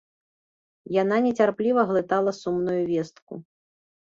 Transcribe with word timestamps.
Яна 1.01 1.19
нецярпліва 1.25 1.83
глытала 1.91 2.35
сумную 2.41 2.79
вестку. 2.91 3.33